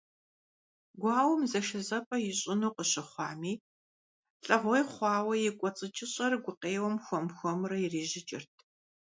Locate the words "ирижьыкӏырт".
7.85-8.53